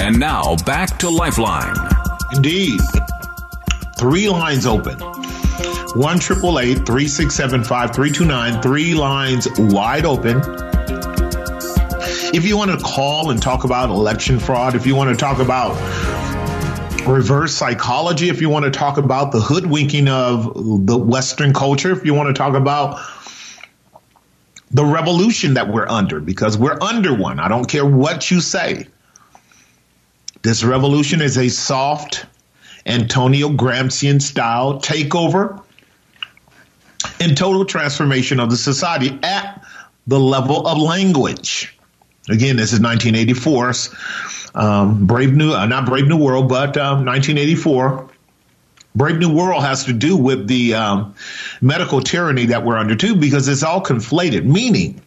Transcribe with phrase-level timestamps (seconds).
[0.00, 1.76] And now back to Lifeline.
[2.34, 2.80] Indeed.
[3.98, 4.98] Three lines open.
[5.94, 8.62] One triple eight three six seven five three two nine.
[8.62, 10.40] Three lines wide open.
[12.34, 15.38] If you want to call and talk about election fraud, if you want to talk
[15.38, 15.74] about
[17.06, 22.06] reverse psychology, if you want to talk about the hoodwinking of the Western culture, if
[22.06, 22.98] you want to talk about
[24.70, 27.38] the revolution that we're under, because we're under one.
[27.38, 28.86] I don't care what you say.
[30.42, 32.24] This revolution is a soft
[32.86, 35.62] Antonio Gramscian style takeover
[37.20, 39.62] and total transformation of the society at
[40.06, 41.76] the level of language.
[42.28, 43.72] Again, this is 1984.
[44.54, 48.08] Um, Brave New, uh, not Brave New World, but um, 1984.
[48.94, 51.14] Brave New World has to do with the um,
[51.60, 54.44] medical tyranny that we're under too, because it's all conflated.
[54.44, 55.02] Meaning,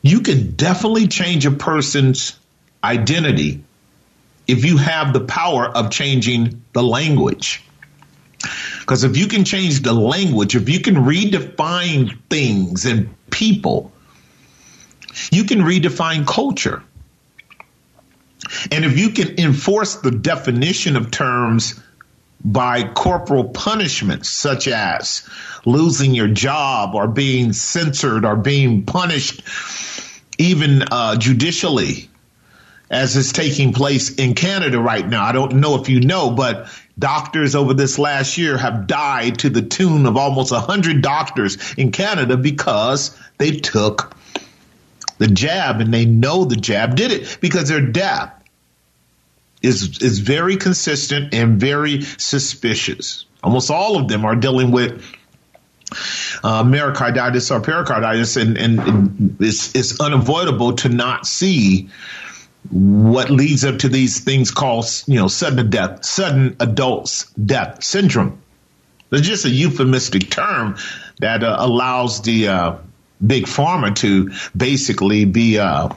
[0.00, 2.38] you can definitely change a person's
[2.82, 3.62] identity
[4.52, 7.64] if you have the power of changing the language.
[8.80, 13.92] Because if you can change the language, if you can redefine things and people,
[15.30, 16.82] you can redefine culture.
[18.70, 21.80] And if you can enforce the definition of terms
[22.44, 25.26] by corporal punishments, such as
[25.64, 29.42] losing your job or being censored or being punished,
[30.38, 32.10] even uh, judicially,
[32.92, 35.24] as is taking place in Canada right now.
[35.24, 39.50] I don't know if you know, but doctors over this last year have died to
[39.50, 44.14] the tune of almost 100 doctors in Canada because they took
[45.16, 48.38] the jab and they know the jab did it because their death
[49.62, 53.24] is is very consistent and very suspicious.
[53.42, 55.02] Almost all of them are dealing with
[56.42, 61.88] uh, myocarditis or pericarditis, and, and, it's, it's unavoidable to not see
[62.70, 68.40] what leads up to these things called, you know, sudden death, sudden adults death syndrome.
[69.10, 70.76] It's just a euphemistic term
[71.20, 72.76] that uh, allows the uh,
[73.24, 75.90] big pharma to basically be uh,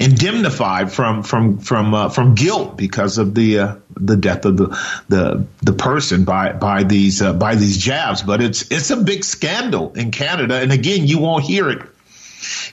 [0.00, 4.66] indemnified from from from uh, from guilt because of the uh, the death of the
[5.08, 8.22] the the person by by these uh, by these jabs.
[8.22, 11.82] But it's it's a big scandal in Canada, and again, you won't hear it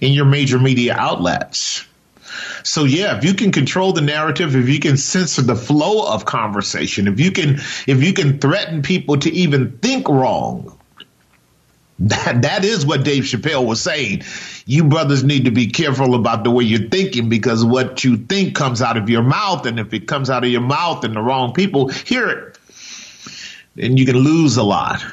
[0.01, 1.85] in your major media outlets.
[2.69, 6.25] So yeah, if you can control the narrative, if you can censor the flow of
[6.25, 7.55] conversation, if you can
[7.87, 10.77] if you can threaten people to even think wrong,
[11.97, 14.21] that that is what Dave Chappelle was saying.
[14.67, 18.53] You brothers need to be careful about the way you're thinking because what you think
[18.53, 21.21] comes out of your mouth, and if it comes out of your mouth and the
[21.21, 22.59] wrong people hear it,
[23.73, 25.03] then you can lose a lot.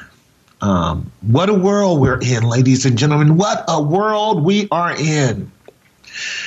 [0.61, 3.35] Um, what a world we're in, ladies and gentlemen.
[3.35, 5.51] What a world we are in.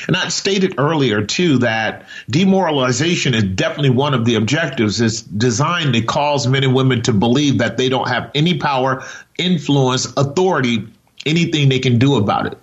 [0.06, 5.00] And I stated earlier too that demoralization is definitely one of the objectives.
[5.00, 9.04] It's designed to cause men and women to believe that they don't have any power,
[9.38, 10.86] influence, authority,
[11.26, 12.58] anything they can do about it.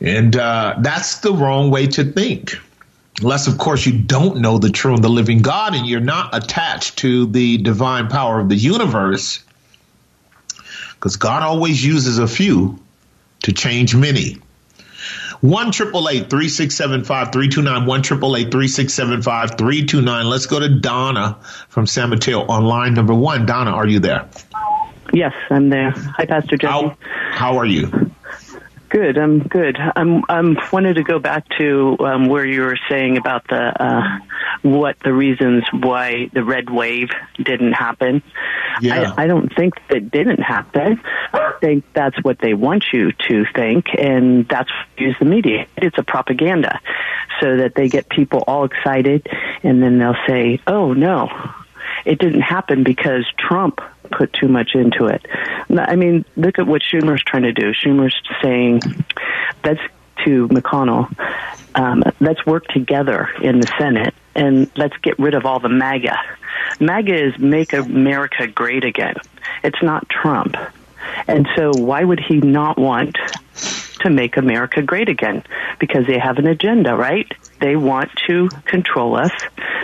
[0.00, 2.56] And uh, that's the wrong way to think.
[3.20, 6.34] Unless, of course, you don't know the true and the living God and you're not
[6.34, 9.42] attached to the divine power of the universe.
[10.94, 12.78] Because God always uses a few
[13.42, 14.38] to change many.
[15.40, 17.86] One triple eight three six seven five three two nine.
[17.86, 20.26] One triple eight three six seven five three two nine.
[20.26, 23.46] Let's go to Donna from San Mateo on line number one.
[23.46, 24.28] Donna, are you there?
[25.12, 25.90] Yes, I'm there.
[25.90, 26.72] Hi, Pastor Jesse.
[26.72, 26.96] How,
[27.32, 28.10] how are you?
[28.88, 29.18] Good.
[29.18, 29.76] I'm good.
[29.96, 30.22] I'm.
[30.28, 34.18] I'm wanted to go back to um, where you were saying about the uh,
[34.62, 38.22] what the reasons why the red wave didn't happen.
[38.80, 39.12] Yeah.
[39.16, 41.00] I, I don't think it didn't happen.
[41.32, 45.66] I think that's what they want you to think, and that's use the media.
[45.76, 46.80] It's a propaganda,
[47.40, 49.26] so that they get people all excited,
[49.64, 51.28] and then they'll say, "Oh no,
[52.04, 53.80] it didn't happen because Trump
[54.10, 55.24] put too much into it."
[55.76, 57.72] I mean, look at what Schumer's trying to do.
[57.72, 58.80] Schumer's saying,
[59.64, 59.80] "Let's
[60.24, 61.08] to McConnell,
[61.74, 66.16] um, let's work together in the Senate and let's get rid of all the MAGA."
[66.80, 69.14] MAGA is make America great again.
[69.62, 70.56] It's not Trump.
[71.28, 73.16] And so why would he not want
[74.00, 75.42] to make America great again
[75.78, 77.30] because they have an agenda, right?
[77.60, 79.32] They want to control us.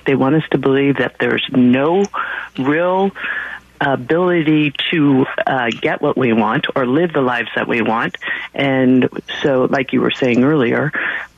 [0.04, 2.04] They want us to believe that there's no
[2.58, 3.10] real
[3.82, 8.16] ability to uh, get what we want or live the lives that we want.
[8.54, 9.08] And
[9.42, 10.92] so, like you were saying earlier,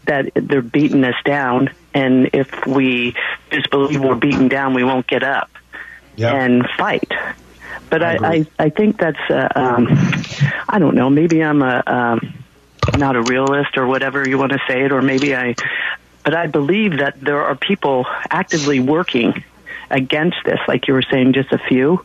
[0.07, 1.71] that they're beating us down.
[1.95, 3.15] And if we
[3.51, 5.51] just believe we're beaten down, we won't get up
[6.17, 6.35] yep.
[6.35, 7.11] and fight.
[7.91, 9.87] But I, I, I, I, think that's, uh, um,
[10.69, 12.35] I don't know, maybe I'm a, um,
[12.99, 15.55] not a realist or whatever you want to say it, or maybe I,
[16.25, 19.45] but I believe that there are people actively working
[19.95, 22.05] against this, like you were saying, just a few,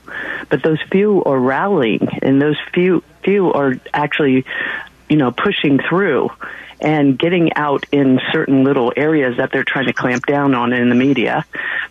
[0.50, 4.46] but those few are rallying, and those few few are actually,
[5.10, 6.30] you know, pushing through
[6.82, 10.90] and getting out in certain little areas that they're trying to clamp down on in
[10.90, 11.46] the media,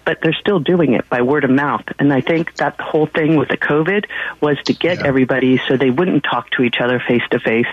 [0.05, 1.85] but they're still doing it by word of mouth.
[1.99, 4.07] And I think that whole thing with the COVID
[4.41, 5.07] was to get yeah.
[5.07, 7.67] everybody so they wouldn't talk to each other face to face.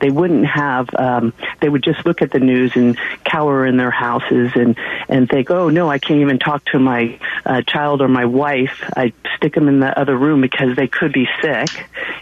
[0.00, 3.90] They wouldn't have, um, they would just look at the news and cower in their
[3.90, 4.76] houses and,
[5.08, 8.82] and think, oh no, I can't even talk to my uh, child or my wife.
[8.96, 11.68] I stick them in the other room because they could be sick.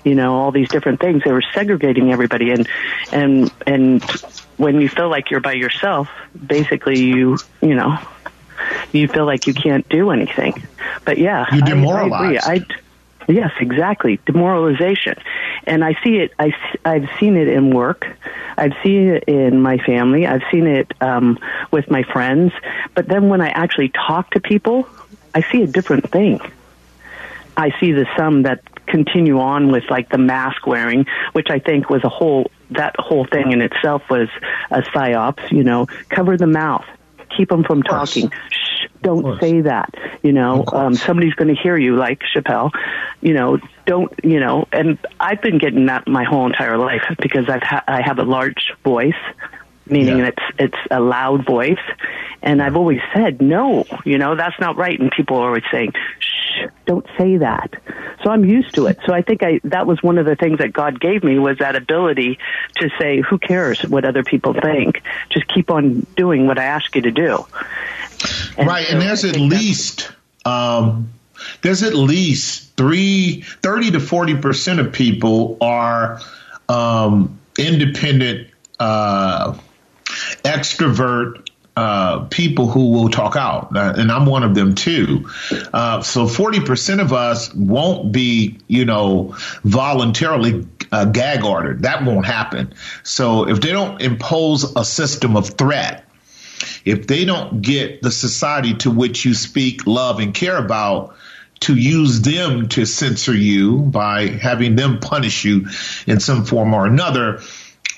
[0.05, 1.23] You know, all these different things.
[1.25, 2.69] They were segregating everybody and,
[3.13, 4.03] and, and
[4.57, 6.09] when you feel like you're by yourself,
[6.47, 7.99] basically you, you know,
[8.93, 10.67] you feel like you can't do anything.
[11.05, 12.45] But yeah, you demoralized.
[12.47, 12.67] I, I, I,
[13.29, 14.19] yes, exactly.
[14.27, 15.17] Demoralization.
[15.65, 16.55] And I see it, I,
[16.85, 18.07] I've seen it in work.
[18.57, 20.27] I've seen it in my family.
[20.27, 21.39] I've seen it um,
[21.71, 22.53] with my friends.
[22.95, 24.89] But then when I actually talk to people,
[25.35, 26.41] I see a different thing.
[27.57, 31.91] I see the some that continue on with like the mask wearing, which I think
[31.91, 34.29] was a whole that whole thing in itself was
[34.71, 35.51] a psyops.
[35.51, 36.87] You know, cover the mouth,
[37.37, 38.31] keep them from talking.
[38.51, 39.95] Shh, don't say that.
[40.23, 42.73] You know, um, somebody's going to hear you, like Chappelle.
[43.21, 44.13] You know, don't.
[44.23, 48.03] You know, and I've been getting that my whole entire life because I've ha- I
[48.03, 49.15] have a large voice
[49.87, 50.29] meaning yeah.
[50.29, 51.79] it's it's a loud voice.
[52.43, 54.99] And I've always said no you know that's not right.
[54.99, 56.45] And people are always saying shh
[56.87, 57.75] don't say that.
[58.23, 58.99] So I'm used to it.
[59.07, 61.59] So I think I that was one of the things that God gave me was
[61.59, 62.39] that ability
[62.77, 65.03] to say who cares what other people think?
[65.31, 67.47] Just keep on doing what I ask you to do.
[68.57, 68.87] And right.
[68.87, 70.13] so and there's at least
[70.45, 71.11] um,
[71.63, 76.21] there's at least three, 30 to 40 percent of people are
[76.69, 78.49] um, independent
[78.81, 79.59] uh,
[80.45, 85.29] extrovert uh, people who will talk out, uh, and I'm one of them too.
[85.73, 89.35] Uh, so 40% of us won't be, you know,
[89.65, 91.83] voluntarily uh, gag ordered.
[91.83, 92.75] That won't happen.
[93.03, 96.05] So if they don't impose a system of threat,
[96.85, 101.17] if they don't get the society to which you speak, love, and care about,
[101.61, 105.67] to use them to censor you by having them punish you
[106.07, 107.41] in some form or another,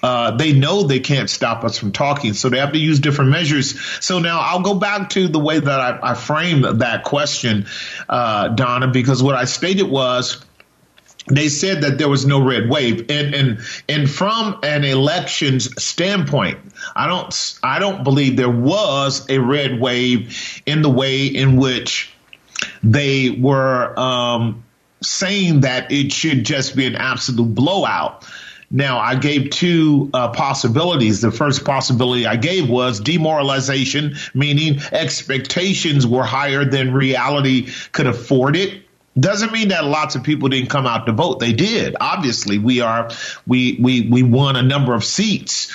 [0.03, 3.31] uh, they know they can't stop us from talking, so they have to use different
[3.31, 3.81] measures.
[4.05, 7.67] So now I'll go back to the way that I, I framed that question,
[8.09, 10.45] uh, Donna, because what I stated was
[11.29, 13.59] they said that there was no red wave and and
[13.89, 16.59] and from an elections standpoint
[16.95, 22.13] i don't i don't believe there was a red wave in the way in which
[22.83, 24.65] they were um,
[25.03, 28.25] saying that it should just be an absolute blowout
[28.71, 31.21] now, I gave two uh, possibilities.
[31.21, 38.57] The first possibility I gave was demoralization, meaning expectations were higher than reality could afford
[38.57, 38.83] it.
[39.19, 41.39] Doesn't mean that lots of people didn't come out to vote.
[41.39, 41.97] They did.
[42.01, 43.11] Obviously, we are
[43.47, 45.73] we we we won a number of seats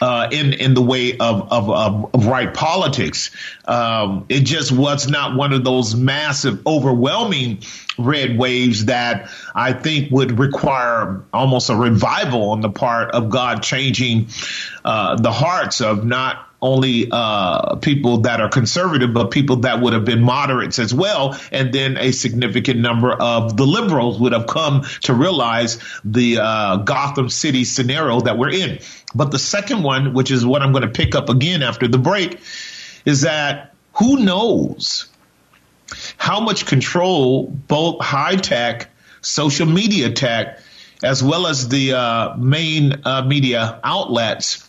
[0.00, 3.30] uh, in in the way of of, of, right politics.
[3.64, 7.62] Um, it just was not one of those massive, overwhelming
[7.98, 13.62] red waves that I think would require almost a revival on the part of God
[13.62, 14.28] changing
[14.84, 19.92] uh, the hearts of not only uh, people that are conservative, but people that would
[19.92, 21.38] have been moderates as well.
[21.52, 26.76] And then a significant number of the liberals would have come to realize the uh,
[26.78, 28.80] Gotham City scenario that we're in.
[29.14, 31.98] But the second one, which is what I'm going to pick up again after the
[31.98, 32.40] break,
[33.04, 35.08] is that who knows
[36.16, 40.60] how much control both high tech, social media tech,
[41.02, 44.67] as well as the uh, main uh, media outlets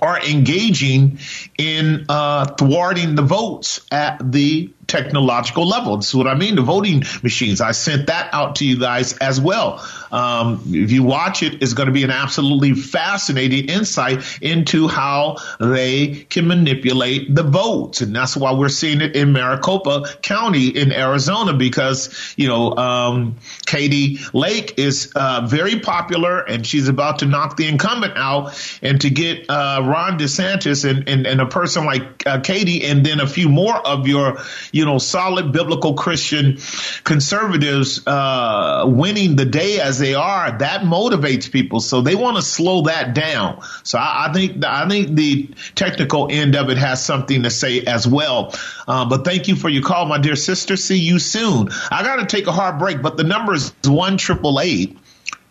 [0.00, 1.18] are engaging
[1.58, 5.96] in uh, thwarting the votes at the technological level.
[5.96, 6.56] This is what I mean.
[6.56, 7.60] The voting machines.
[7.60, 9.84] I sent that out to you guys as well.
[10.12, 15.38] Um, if you watch it, it's going to be an absolutely fascinating insight into how
[15.58, 20.92] they can manipulate the votes, and that's why we're seeing it in Maricopa County in
[20.92, 23.36] Arizona because you know um,
[23.66, 29.00] Kari Lake is uh, very popular, and she's about to knock the incumbent out, and
[29.00, 33.18] to get uh, Ron DeSantis and, and, and a person like uh, Kari, and then
[33.18, 34.38] a few more of your
[34.74, 36.58] you know solid biblical Christian
[37.04, 41.80] conservatives uh, winning the day as they are, that motivates people.
[41.80, 43.62] So they want to slow that down.
[43.84, 47.82] So I, I, think I think the technical end of it has something to say
[47.82, 48.52] as well.
[48.88, 50.76] Uh, but thank you for your call, my dear sister.
[50.76, 51.68] See you soon.
[51.90, 54.98] I got to take a hard break, but the number is one triple eight.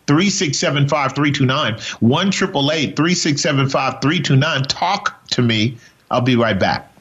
[0.06, 5.78] 3675329 1 3675329 talk to me
[6.10, 6.93] i'll be right back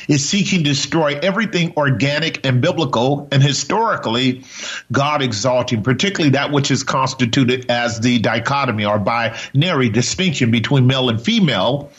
[0.09, 4.45] is seeking to destroy everything organic and biblical and historically
[4.93, 11.09] God exalting, particularly that which is constituted as the dichotomy or binary distinction between male
[11.09, 11.91] and female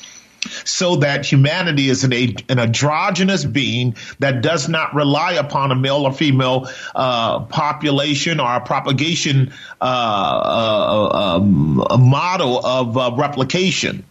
[0.63, 6.05] so that humanity is an, an, androgynous being that does not rely upon a male
[6.05, 14.03] or female uh, population or a propagation uh, uh, um, model of uh, replication.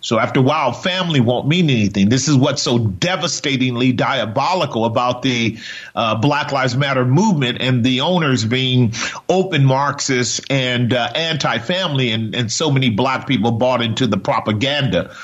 [0.00, 2.08] So after a while, family won't mean anything.
[2.08, 5.58] This is what's so devastatingly diabolical about the
[5.94, 8.94] uh, Black Lives Matter movement and the owners being
[9.28, 15.14] open Marxists and uh, anti-family, and, and so many black people bought into the propaganda.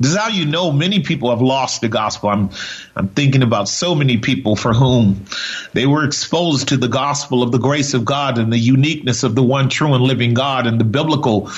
[0.00, 2.28] This is how you know many people have lost the gospel.
[2.28, 2.50] I'm,
[2.96, 5.24] I'm thinking about so many people for whom
[5.72, 9.36] they were exposed to the gospel of the grace of God and the uniqueness of
[9.36, 11.48] the one true and living God and the biblical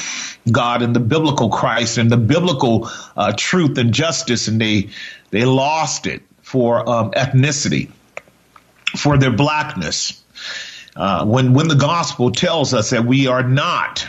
[0.51, 4.91] God and the biblical Christ and the biblical uh, truth and justice, and they
[5.31, 7.91] they lost it for um, ethnicity,
[8.97, 10.23] for their blackness.
[10.95, 14.07] Uh, when when the gospel tells us that we are not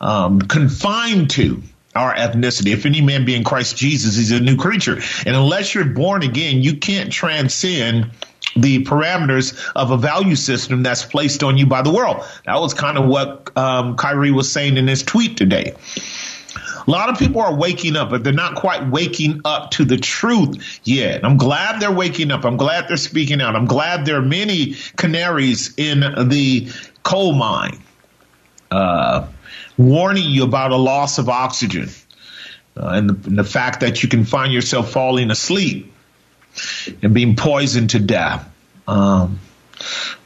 [0.00, 1.62] um, confined to
[1.94, 2.72] our ethnicity.
[2.72, 5.00] If any man be in Christ Jesus, he's a new creature.
[5.26, 8.10] And unless you're born again, you can't transcend
[8.56, 12.24] the parameters of a value system that's placed on you by the world.
[12.46, 15.74] That was kind of what um, Kyrie was saying in his tweet today.
[16.86, 19.96] A lot of people are waking up, but they're not quite waking up to the
[19.96, 21.24] truth yet.
[21.24, 22.44] I'm glad they're waking up.
[22.44, 23.54] I'm glad they're speaking out.
[23.54, 26.72] I'm glad there are many canaries in the
[27.04, 27.80] coal mine.
[28.70, 29.28] Uh,
[29.82, 31.88] warning you about a loss of oxygen
[32.76, 35.92] uh, and, the, and the fact that you can find yourself falling asleep
[37.02, 38.48] and being poisoned to death.
[38.86, 39.38] Um,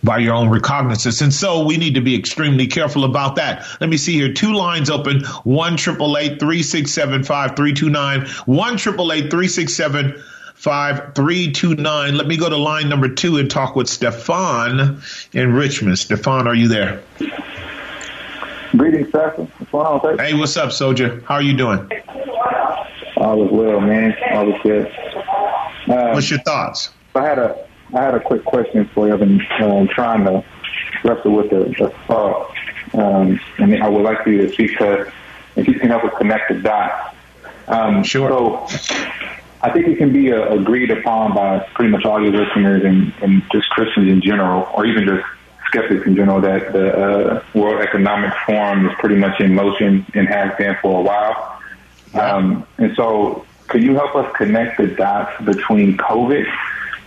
[0.02, 1.20] by your own recognizance.
[1.20, 3.66] And so we need to be extremely careful about that.
[3.80, 4.32] Let me see here.
[4.32, 5.24] Two lines open.
[5.44, 8.26] One triple eight three six seven five three two nine.
[8.44, 10.22] One triple eight three six seven
[10.54, 12.16] five three two nine.
[12.16, 15.98] Let me go to line number two and talk with Stefan in Richmond.
[15.98, 17.02] Stefan, are you there?
[18.72, 19.42] Greetings, Pastor.
[19.42, 21.22] What's going on, Hey, what's up, soldier?
[21.26, 21.88] How are you doing?
[23.16, 24.16] All is well, man.
[24.32, 24.86] All is good.
[25.88, 26.90] Uh, what's your thoughts?
[27.14, 29.14] I had a I had a quick question for you.
[29.14, 30.44] I've been um, trying to
[31.04, 32.52] wrestle with the, the thought,
[32.94, 35.12] um, and I would like for you to speak to
[35.54, 37.14] if you can help us connect the dots.
[37.68, 38.28] Um, sure.
[38.28, 38.66] So,
[39.62, 43.12] I think it can be uh, agreed upon by pretty much all your listeners and,
[43.22, 45.24] and just Christians in general, or even just
[45.76, 50.28] skeptics in general that the uh, World Economic Forum is pretty much in motion and
[50.28, 51.60] has been for a while.
[52.14, 56.46] Um, and so, could you help us connect the dots between COVID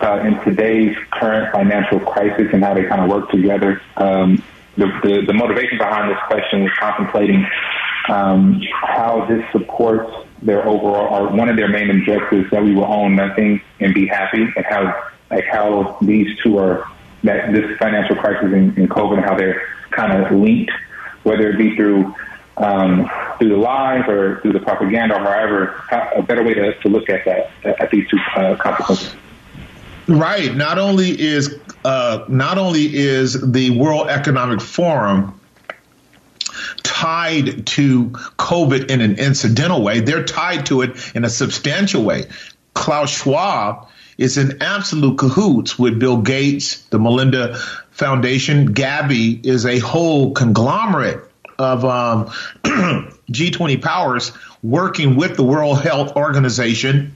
[0.02, 3.82] uh, and today's current financial crisis and how they kind of work together?
[3.98, 4.44] Um,
[4.78, 7.46] the, the, the, motivation behind this question was contemplating
[8.08, 10.12] um, how this supports
[10.42, 14.06] their overall, or one of their main objectives that we will own nothing and be
[14.06, 16.88] happy, and how like how these two are
[17.24, 19.62] that this financial crisis and, COVID and how they're
[19.92, 20.72] kind of linked,
[21.24, 22.16] whether it be through
[22.58, 25.82] um, through the lies or through the propaganda or however,
[26.16, 29.16] a better way to, to look at that, at these two uh, consequences.
[30.08, 30.54] Right.
[30.54, 35.40] Not only is uh, not only is the World Economic Forum
[36.84, 42.26] tied to COVID in an incidental way, they're tied to it in a substantial way.
[42.74, 43.88] Klaus Schwab
[44.20, 47.58] is in absolute cahoots with Bill Gates, the Melinda
[47.92, 48.74] Foundation.
[48.74, 51.24] Gavi is a whole conglomerate
[51.58, 52.26] of um,
[53.32, 57.16] G20 powers working with the World Health Organization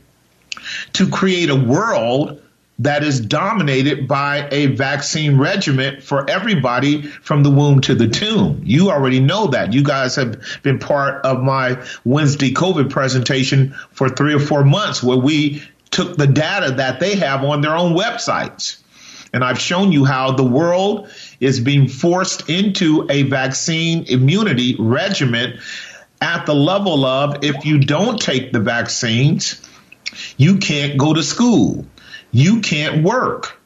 [0.94, 2.42] to create a world
[2.80, 8.62] that is dominated by a vaccine regimen for everybody from the womb to the tomb.
[8.64, 9.74] You already know that.
[9.74, 15.04] You guys have been part of my Wednesday COVID presentation for three or four months
[15.04, 15.62] where we
[15.94, 18.78] took the data that they have on their own websites.
[19.34, 21.10] And I've shown you how the world
[21.40, 25.60] is being forced into a vaccine immunity regimen
[26.22, 29.62] at the level of if you don't take the vaccines,
[30.38, 31.86] you can't go to school
[32.34, 33.60] you can't work.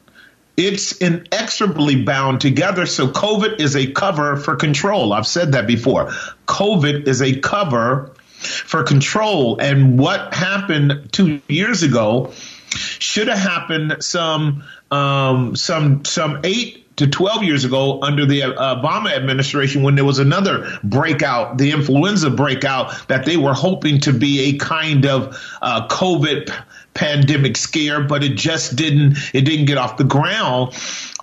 [0.56, 2.84] It's inexorably bound together.
[2.86, 5.12] So COVID is a cover for control.
[5.12, 6.12] I've said that before.
[6.46, 9.58] COVID is a cover for control.
[9.58, 12.32] And what happened two years ago
[12.70, 19.12] should have happened some um, some some eight to 12 years ago under the Obama
[19.14, 24.50] administration when there was another breakout, the influenza breakout that they were hoping to be
[24.50, 26.52] a kind of uh, COVID
[26.94, 30.74] pandemic scare, but it just didn't it didn't get off the ground.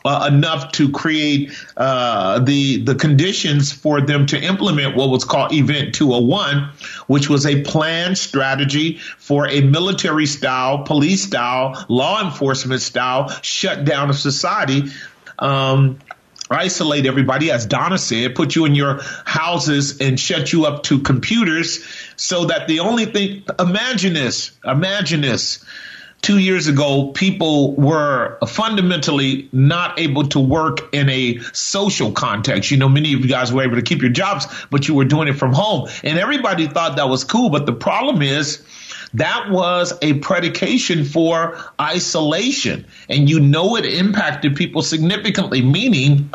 [0.06, 5.52] Uh, enough to create uh, the the conditions for them to implement what was called
[5.52, 6.70] Event 201,
[7.08, 14.12] which was a planned strategy for a military style, police style, law enforcement style shutdown
[14.12, 14.84] of society.
[15.40, 15.98] Um,
[16.52, 21.00] isolate everybody, as Donna said, put you in your houses and shut you up to
[21.00, 21.84] computers
[22.16, 25.66] so that the only thing, imagine this, imagine this.
[26.26, 32.72] Two years ago, people were fundamentally not able to work in a social context.
[32.72, 35.06] You know, many of you guys were able to keep your jobs, but you were
[35.06, 35.88] doing it from home.
[36.04, 37.52] And everybody thought that was cool.
[37.52, 38.64] But the problem is,
[39.14, 42.88] that was a predication for isolation.
[43.08, 46.32] And you know it impacted people significantly, meaning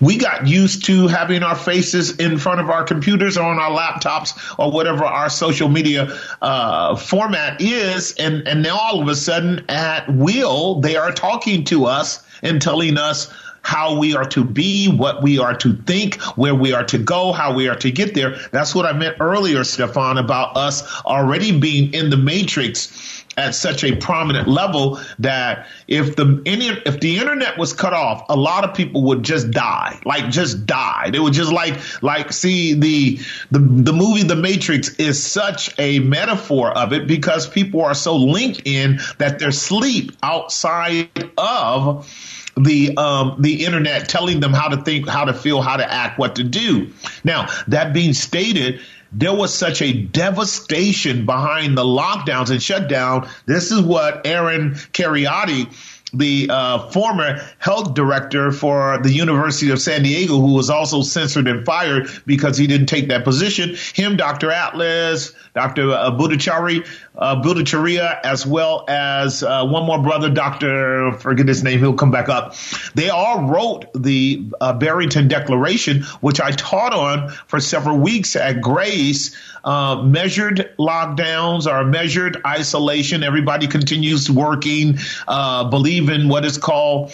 [0.00, 3.70] we got used to having our faces in front of our computers or on our
[3.70, 8.12] laptops or whatever our social media uh, format is.
[8.18, 12.60] And, and now all of a sudden, at will, they are talking to us and
[12.60, 13.32] telling us
[13.66, 17.32] how we are to be, what we are to think, where we are to go,
[17.32, 18.38] how we are to get there.
[18.52, 23.84] That's what I meant earlier, Stefan, about us already being in the matrix at such
[23.84, 28.74] a prominent level that if the if the internet was cut off, a lot of
[28.74, 31.10] people would just die, like just die.
[31.10, 33.18] They would just like like see the
[33.50, 38.16] the the movie The Matrix is such a metaphor of it because people are so
[38.16, 42.10] linked in that their sleep outside of
[42.56, 46.18] the um, the internet telling them how to think, how to feel, how to act,
[46.18, 46.90] what to do.
[47.22, 48.80] Now, that being stated,
[49.12, 53.28] there was such a devastation behind the lockdowns and shutdown.
[53.46, 55.72] This is what Aaron Kheriaty
[56.12, 61.48] the uh, former health director for the University of San Diego, who was also censored
[61.48, 63.76] and fired because he didn't take that position.
[63.94, 64.50] Him, Dr.
[64.50, 65.90] Atlas, Dr.
[65.90, 66.84] Uh, Bhattacharya,
[67.16, 71.12] uh, as well as uh, one more brother, Dr.
[71.18, 72.54] Forget his name, he'll come back up.
[72.94, 78.60] They all wrote the uh, Barrington Declaration, which I taught on for several weeks at
[78.60, 79.34] Grace
[79.66, 83.22] uh, measured lockdowns or measured isolation.
[83.22, 84.98] Everybody continues working,
[85.28, 87.12] uh, believe in what is called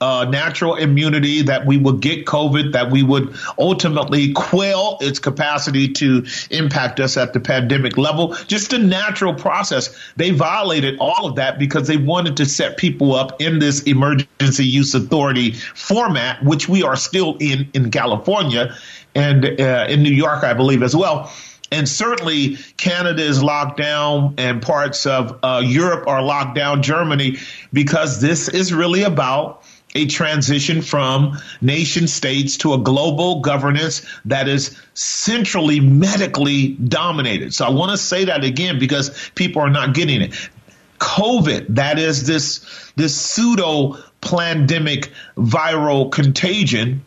[0.00, 5.88] uh, natural immunity, that we would get COVID, that we would ultimately quell its capacity
[5.88, 8.34] to impact us at the pandemic level.
[8.46, 9.96] Just a natural process.
[10.16, 14.66] They violated all of that because they wanted to set people up in this emergency
[14.66, 18.74] use authority format, which we are still in in California
[19.14, 21.32] and uh, in New York, I believe, as well
[21.74, 27.38] and certainly Canada is locked down and parts of uh, Europe are locked down, Germany,
[27.72, 29.64] because this is really about
[29.96, 37.52] a transition from nation states to a global governance that is centrally medically dominated.
[37.52, 40.32] So I want to say that again because people are not getting it.
[41.00, 47.04] COVID, that is this, this pseudo pandemic viral contagion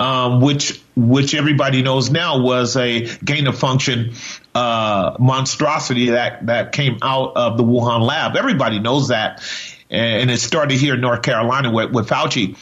[0.00, 4.14] um, which which everybody knows now was a gain of function
[4.54, 8.34] uh, monstrosity that that came out of the Wuhan lab.
[8.34, 9.42] Everybody knows that,
[9.90, 12.56] and it started here in North Carolina with, with Fauci.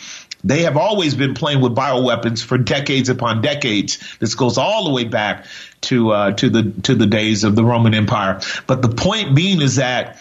[0.44, 3.98] They have always been playing with bioweapons for decades upon decades.
[4.20, 5.46] This goes all the way back
[5.82, 8.40] to uh, to the to the days of the Roman Empire.
[8.66, 10.20] But the point being is that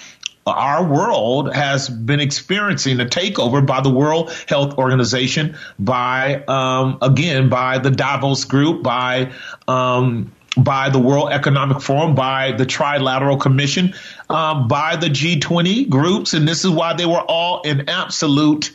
[0.51, 7.49] our world has been experiencing a takeover by the World Health Organization, by um, again
[7.49, 9.31] by the Davos Group, by
[9.67, 13.93] um, by the World Economic Forum, by the Trilateral Commission,
[14.29, 18.71] um, by the G20 groups, and this is why they were all in absolute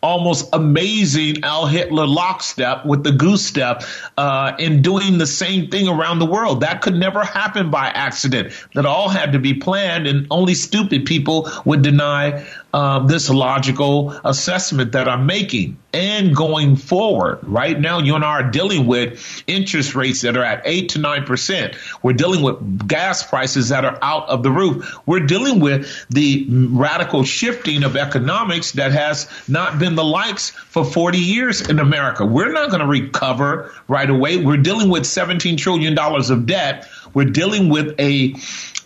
[0.00, 3.82] almost amazing Al Hitler lockstep with the goose step
[4.16, 6.60] uh, in doing the same thing around the world.
[6.60, 8.52] That could never happen by accident.
[8.74, 14.92] That all had to be planned, and only stupid people would deny this logical assessment
[14.92, 15.78] that I'm making.
[15.92, 20.44] And going forward, right now, you and I are dealing with interest rates that are
[20.44, 21.76] at eight to nine percent.
[22.02, 24.98] We're dealing with gas prices that are out of the roof.
[25.06, 30.84] We're dealing with the radical shifting of economics that has not been the likes for
[30.84, 32.26] 40 years in America.
[32.26, 34.36] We're not going to recover right away.
[34.44, 36.86] We're dealing with 17 trillion dollars of debt.
[37.14, 38.34] We're dealing with a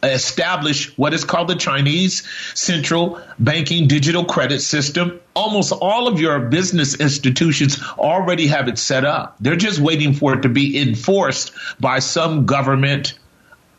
[0.02, 5.20] established what is called the Chinese central banking digital credit system.
[5.34, 9.36] Almost all of your business institutions already have it set up.
[9.40, 13.14] They're just waiting for it to be enforced by some government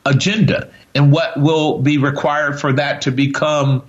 [0.06, 0.72] agenda.
[0.96, 3.84] And what will be required for that to become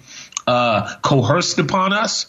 [0.47, 2.27] uh, coerced upon us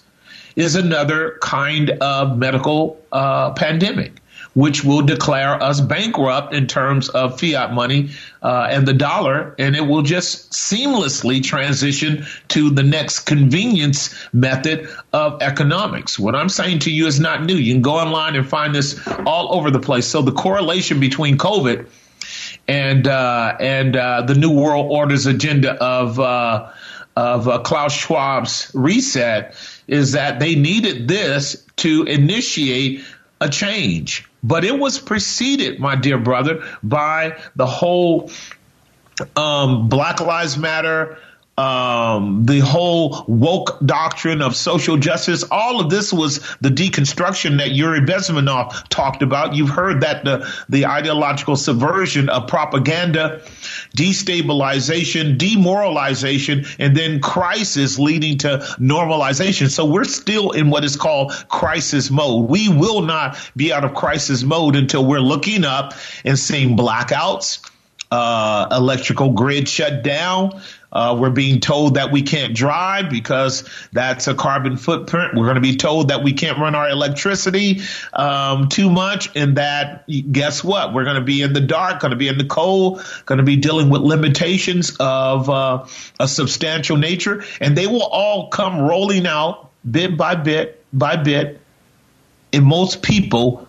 [0.56, 4.14] is another kind of medical uh, pandemic
[4.56, 8.10] which will declare us bankrupt in terms of fiat money
[8.42, 14.90] uh, and the dollar, and it will just seamlessly transition to the next convenience method
[15.14, 16.18] of economics.
[16.18, 17.56] What I'm saying to you is not new.
[17.56, 20.08] You can go online and find this all over the place.
[20.08, 21.88] So the correlation between COVID
[22.68, 26.72] and uh, and uh, the New World Order's agenda of uh,
[27.18, 29.56] of uh, Klaus Schwab's reset
[29.88, 33.04] is that they needed this to initiate
[33.42, 34.26] a change.
[34.46, 38.30] But it was preceded, my dear brother, by the whole
[39.36, 41.18] um, Black Lives Matter,
[41.58, 47.72] um, the whole woke doctrine of social justice, all of this was the deconstruction that
[47.72, 49.56] Yuri Bezmenov talked about.
[49.56, 53.42] You've heard that the, the ideological subversion of propaganda,
[53.96, 59.70] destabilization, demoralization, and then crisis leading to normalization.
[59.70, 62.50] So we're still in what is called crisis mode.
[62.50, 65.94] We will not be out of crisis mode until we're looking up
[66.26, 67.60] and seeing blackouts,
[68.12, 70.62] uh, electrical grid shut down,
[70.96, 75.36] uh, we're being told that we can't drive because that's a carbon footprint.
[75.36, 77.82] We're going to be told that we can't run our electricity
[78.14, 80.94] um, too much, and that guess what?
[80.94, 83.44] We're going to be in the dark, going to be in the cold, going to
[83.44, 85.86] be dealing with limitations of uh,
[86.18, 91.60] a substantial nature, and they will all come rolling out bit by bit by bit.
[92.54, 93.65] And most people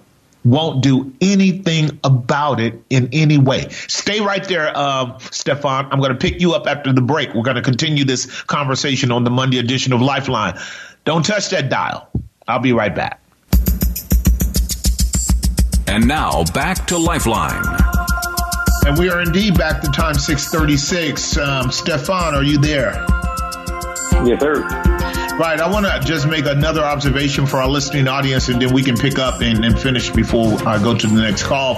[0.46, 3.68] won't do anything about it in any way.
[3.70, 5.86] Stay right there, um, Stefan.
[5.90, 7.34] I'm going to pick you up after the break.
[7.34, 10.58] We're going to continue this conversation on the Monday edition of Lifeline.
[11.04, 12.08] Don't touch that dial.
[12.46, 13.20] I'll be right back.
[15.88, 17.64] And now back to Lifeline.
[18.86, 21.38] And we are indeed back to time 636.
[21.38, 23.04] Um, Stefan, are you there?
[24.24, 24.95] Yes, sir.
[25.38, 25.60] Right.
[25.60, 28.96] I want to just make another observation for our listening audience, and then we can
[28.96, 31.76] pick up and, and finish before I go to the next call.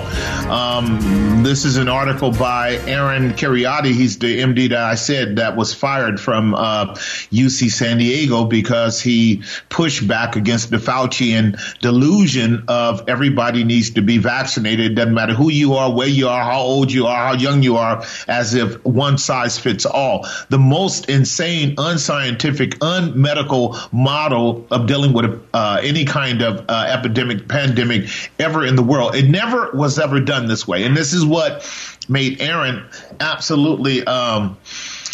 [0.49, 3.93] Um, this is an article by Aaron Kheriaty.
[3.93, 6.95] He's the MD that I said that was fired from uh,
[7.33, 14.03] UC San Diego because he pushed back against the Faucian delusion of everybody needs to
[14.03, 14.95] be vaccinated.
[14.95, 17.77] Doesn't matter who you are, where you are, how old you are, how young you
[17.79, 20.29] are, as if one size fits all.
[20.49, 23.48] The most insane, unscientific, unmedical
[23.93, 28.09] model of dealing with uh, any kind of uh, epidemic, pandemic
[28.39, 29.15] ever in the world.
[29.15, 30.85] It never was ever done this way.
[30.85, 31.69] And this is what
[32.09, 32.85] made Aaron
[33.21, 34.05] absolutely.
[34.05, 34.57] Um,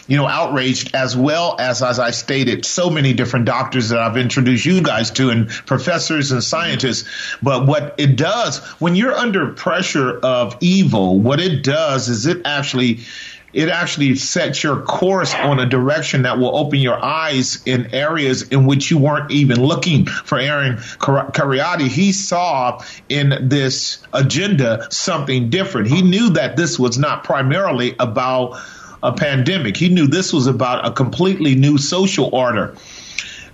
[0.07, 4.17] you know, outraged as well as, as I stated, so many different doctors that I've
[4.17, 7.09] introduced you guys to and professors and scientists.
[7.43, 12.43] But what it does when you're under pressure of evil, what it does is it
[12.45, 13.01] actually
[13.55, 18.43] it actually sets your course on a direction that will open your eyes in areas
[18.43, 21.89] in which you weren't even looking for Aaron Kheriaty.
[21.89, 25.89] He saw in this agenda something different.
[25.89, 28.61] He knew that this was not primarily about
[29.05, 29.77] a pandemic.
[29.77, 32.75] He knew this was about a completely new social order.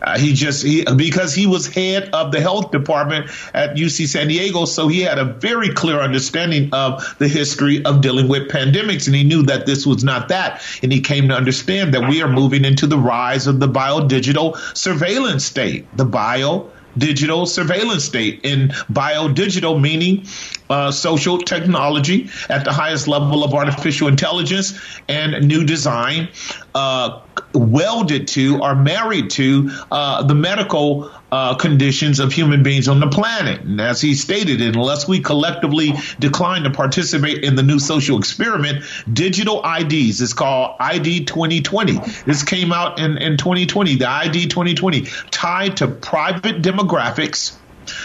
[0.03, 4.29] Uh, he just he because he was head of the health department at UC San
[4.29, 9.07] Diego, so he had a very clear understanding of the history of dealing with pandemics,
[9.07, 10.63] and he knew that this was not that.
[10.83, 14.07] And he came to understand that we are moving into the rise of the bio
[14.07, 18.41] digital surveillance state, the bio digital surveillance state.
[18.45, 20.27] In bio-digital meaning
[20.69, 26.29] uh, social technology at the highest level of artificial intelligence and new design,
[26.75, 27.21] uh,
[27.53, 33.09] welded to or married to uh, the medical uh, conditions of human beings on the
[33.09, 33.61] planet.
[33.61, 38.85] And as he stated, unless we collectively decline to participate in the new social experiment,
[39.11, 41.99] digital IDs is called ID 2020.
[42.27, 47.57] This came out in, in 2020, the ID 2020, tied to private demographics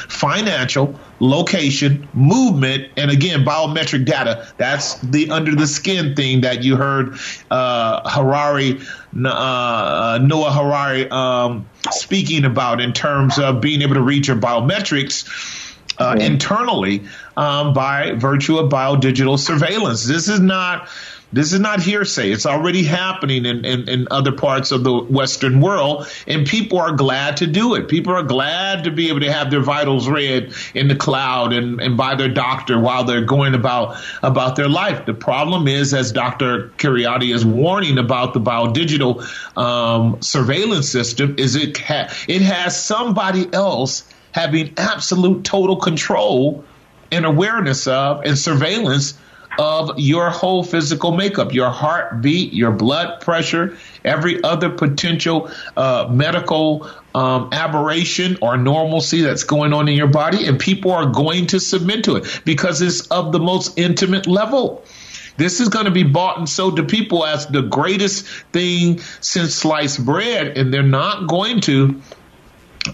[0.08, 4.48] financial, location, movement, and again, biometric data.
[4.58, 7.18] That's the under the skin thing that you heard
[7.52, 8.80] uh, Harari,
[9.26, 15.54] uh, Noah Harari um, speaking about in terms of being able to read your biometrics.
[15.98, 17.06] Uh, internally,
[17.38, 20.06] um, by virtue of biodigital surveillance.
[20.06, 20.90] This is not
[21.36, 22.32] this is not hearsay.
[22.32, 26.94] It's already happening in, in, in, other parts of the Western world, and people are
[26.94, 27.90] glad to do it.
[27.90, 31.82] People are glad to be able to have their vitals read in the cloud and,
[31.82, 35.06] and by their doctor while they're going about about their life.
[35.06, 36.70] The problem is, as Dr.
[36.78, 39.22] Kheriaty is warning about the biodigital
[39.58, 46.64] um, surveillance system, is it ha- it has somebody else having absolute total control
[47.12, 49.16] and awareness of and surveillance
[49.58, 56.90] of your whole physical makeup, your heartbeat, your blood pressure, every other potential uh, medical
[57.14, 60.46] um, aberration or normalcy that's going on in your body.
[60.46, 64.84] And people are going to submit to it because it's of the most intimate level.
[65.38, 69.54] This is going to be bought and sold to people as the greatest thing since
[69.54, 72.02] sliced bread, and they're not going to.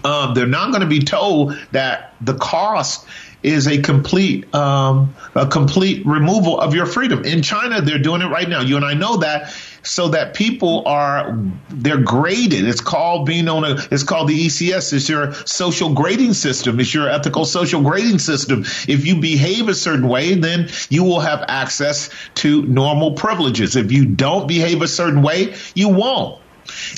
[0.04, 3.06] Um, they're not going to be told that the cost
[3.42, 7.24] is a complete um, a complete removal of your freedom.
[7.24, 8.60] In China, they're doing it right now.
[8.60, 9.54] You and I know that.
[9.84, 11.36] So that people are
[11.68, 12.68] they're graded.
[12.68, 13.84] It's called being on a.
[13.90, 14.92] It's called the ECS.
[14.92, 16.78] It's your social grading system.
[16.78, 18.60] It's your ethical social grading system.
[18.60, 23.74] If you behave a certain way, then you will have access to normal privileges.
[23.74, 26.41] If you don't behave a certain way, you won't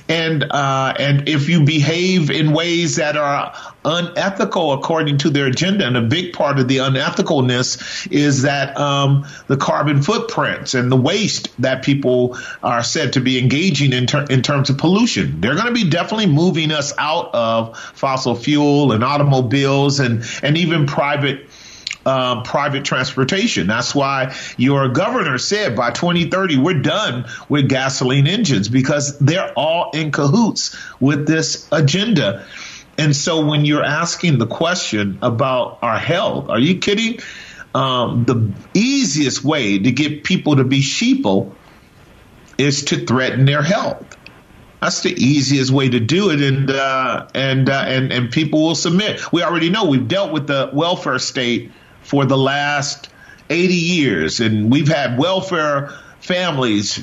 [0.09, 5.87] and uh, and if you behave in ways that are unethical according to their agenda,
[5.87, 10.97] and a big part of the unethicalness is that um, the carbon footprints and the
[10.97, 15.41] waste that people are said to be engaging in, ter- in terms of pollution.
[15.41, 20.57] They're going to be definitely moving us out of fossil fuel and automobiles and and
[20.57, 21.49] even private
[22.07, 23.67] um, private transportation.
[23.67, 29.91] That's why your governor said by 2030 we're done with gasoline engines because they're all
[29.93, 32.47] in cahoots with this agenda.
[32.97, 37.19] And so when you're asking the question about our health, are you kidding?
[37.75, 41.57] Um, the easiest way to get people to be sheeple
[42.57, 44.17] is to threaten their health.
[44.81, 48.75] That's the easiest way to do it, and uh, and uh, and and people will
[48.75, 49.33] submit.
[49.33, 51.73] We already know we've dealt with the welfare state
[52.05, 53.09] for the last
[53.51, 55.91] 80 years, and we've had welfare
[56.21, 57.03] families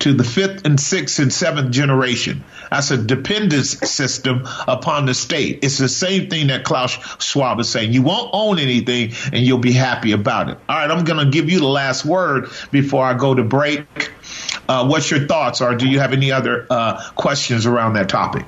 [0.00, 2.44] to the fifth and sixth and seventh generation.
[2.70, 5.60] That's a dependence system upon the state.
[5.62, 7.92] It's the same thing that Klaus Schwab is saying.
[7.92, 10.58] You won't own anything and you'll be happy about it.
[10.68, 14.12] All right, I'm going to give you the last word before I go to break.
[14.68, 18.44] Uh, what's your thoughts, or do you have any other uh, questions around that topic?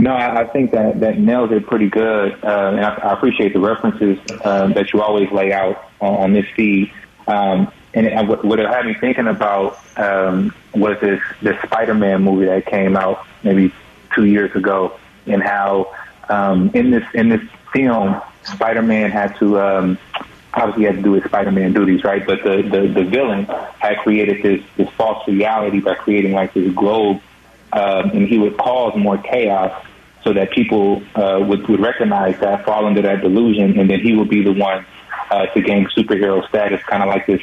[0.00, 3.60] No, I, think that that nails it pretty good, uh, and I, I appreciate the
[3.60, 6.90] references um, that you always lay out on, on this feed.
[7.26, 12.22] Um, and it, what, what it had me thinking about um, was this this Spider-Man
[12.22, 13.74] movie that came out maybe
[14.14, 15.94] two years ago, and how
[16.30, 19.98] um, in this in this film, Spider-Man had to um,
[20.54, 22.26] obviously had to do his Spider-Man duties, right?
[22.26, 26.72] But the, the the villain had created this this false reality by creating like this
[26.72, 27.20] globe,
[27.74, 29.88] um, and he would cause more chaos
[30.24, 34.14] so that people uh, would would recognize that, fall under that delusion, and then he
[34.14, 34.84] would be the one
[35.30, 37.40] uh, to gain superhero status, kind of like this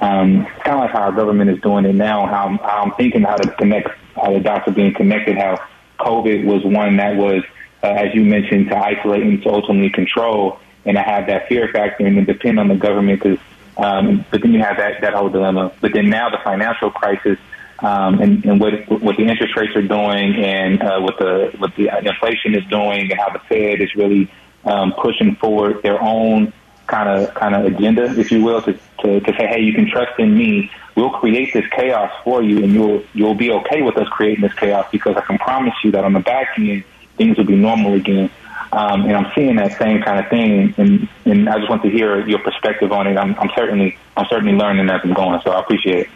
[0.00, 2.26] um, kind of like how our government is doing it now.
[2.26, 5.36] How, I'm, how I'm thinking how to connect, how the dots are being connected.
[5.36, 5.64] How
[6.00, 7.44] COVID was one that was,
[7.82, 11.70] uh, as you mentioned, to isolate and to ultimately control, and to have that fear
[11.72, 13.22] factor and then depend on the government.
[13.22, 13.38] Because,
[13.76, 15.72] um, but then you have that that whole dilemma.
[15.80, 17.38] But then now the financial crisis.
[17.80, 21.74] Um, and, and what what the interest rates are doing, and uh, what the what
[21.76, 24.30] the inflation is doing, and how the Fed is really
[24.64, 26.52] um, pushing forward their own
[26.86, 29.90] kind of kind of agenda, if you will, to, to to say, hey, you can
[29.90, 30.70] trust in me.
[30.96, 34.54] We'll create this chaos for you, and you'll you'll be okay with us creating this
[34.54, 36.84] chaos because I can promise you that on the back end
[37.16, 38.30] things will be normal again.
[38.72, 41.90] Um, and I'm seeing that same kind of thing, and, and I just want to
[41.90, 43.16] hear your perspective on it.
[43.16, 46.08] I'm, I'm certainly I'm certainly learning as I'm going, so I appreciate it.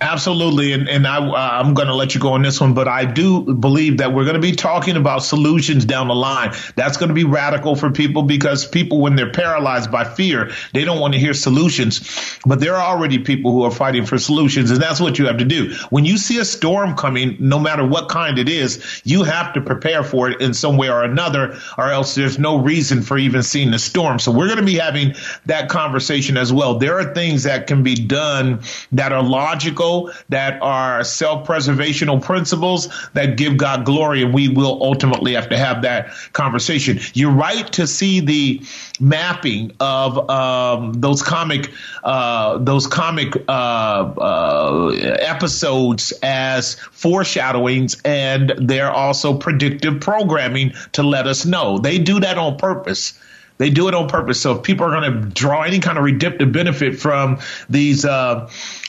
[0.00, 2.86] Absolutely, and and I uh, I'm going to let you go on this one, but
[2.86, 6.54] I do believe that we're going to be talking about solutions down the line.
[6.76, 10.84] That's going to be radical for people because people, when they're paralyzed by fear, they
[10.84, 12.38] don't want to hear solutions.
[12.46, 15.38] But there are already people who are fighting for solutions, and that's what you have
[15.38, 15.74] to do.
[15.90, 19.60] When you see a storm coming, no matter what kind it is, you have to
[19.60, 23.42] prepare for it in some way or another, or else there's no reason for even
[23.42, 24.20] seeing the storm.
[24.20, 25.14] So we're going to be having
[25.46, 26.78] that conversation as well.
[26.78, 28.60] There are things that can be done
[28.92, 29.87] that are logical
[30.28, 35.82] that are self-preservational principles that give God glory, and we will ultimately have to have
[35.82, 36.98] that conversation.
[37.14, 38.62] You're right to see the
[39.00, 41.70] mapping of um, those comic
[42.04, 44.88] uh, those comic uh, uh,
[45.34, 51.78] episodes as foreshadowings, and they're also predictive programming to let us know.
[51.78, 53.18] They do that on purpose.
[53.58, 54.40] They do it on purpose.
[54.40, 58.48] So if people are going to draw any kind of redemptive benefit from these uh,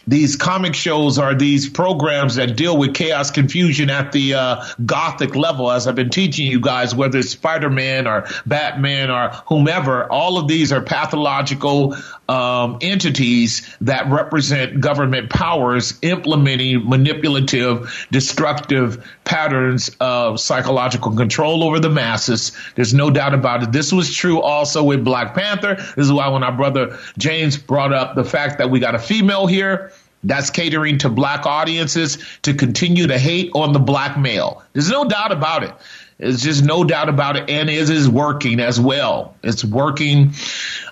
[0.10, 5.36] these comic shows are these programs that deal with chaos confusion at the uh, gothic
[5.36, 5.70] level.
[5.72, 10.48] As i've been teaching you guys whether it's spider-man or batman or whomever all of
[10.48, 11.96] these are pathological
[12.28, 21.90] um, entities that represent government powers implementing manipulative destructive patterns of psychological control over the
[21.90, 22.52] masses.
[22.76, 23.72] There's no doubt about it.
[23.72, 25.76] This was true also with black panther.
[25.76, 29.00] This is why when our brother james brought up the fact that we got a
[29.00, 29.92] female here
[30.24, 34.64] that's catering to black audiences to continue to hate on the black male.
[34.74, 35.74] There's no doubt about it.
[36.20, 39.36] There's just no doubt about it, and it is working as well.
[39.42, 40.34] It's working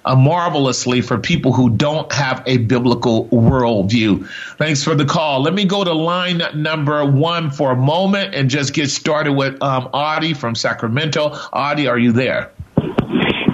[0.06, 4.26] uh, marvelously for people who don't have a biblical worldview.
[4.58, 5.42] Thanks for the call.
[5.42, 9.62] Let me go to line number one for a moment and just get started with
[9.62, 11.38] um, Audie from Sacramento.
[11.52, 12.50] Audie, are you there?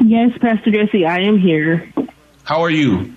[0.06, 1.92] Yes, Pastor Jesse, I am here.
[2.44, 3.16] How are you?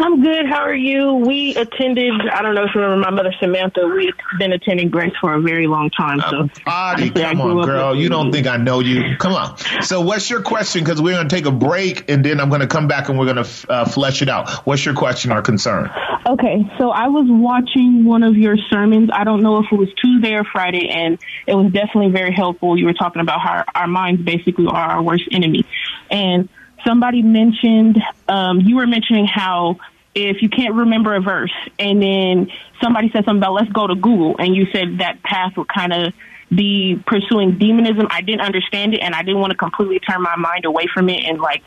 [0.00, 0.46] I'm good.
[0.46, 1.14] How are you?
[1.14, 3.84] We attended, I don't know if you remember my mother, Samantha.
[3.88, 6.20] We've been attending Grace for a very long time.
[6.30, 7.96] So, uh, Audie, come on, girl.
[7.96, 9.16] You don't think I know you.
[9.16, 9.58] Come on.
[9.82, 10.84] So, what's your question?
[10.84, 13.18] Because we're going to take a break and then I'm going to come back and
[13.18, 14.48] we're going to uh, flesh it out.
[14.66, 15.90] What's your question or concern?
[16.26, 16.64] Okay.
[16.78, 19.10] So, I was watching one of your sermons.
[19.12, 22.78] I don't know if it was Tuesday or Friday, and it was definitely very helpful.
[22.78, 25.64] You were talking about how our minds basically are our worst enemy.
[26.08, 26.48] And
[26.88, 29.76] somebody mentioned, um, you were mentioning how
[30.14, 32.50] if you can't remember a verse and then
[32.82, 35.92] somebody said something about let's go to Google and you said that path would kind
[35.92, 36.14] of
[36.50, 40.36] be pursuing demonism, I didn't understand it and I didn't want to completely turn my
[40.36, 41.62] mind away from it and like